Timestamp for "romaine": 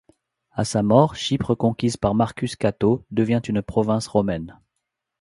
4.07-4.59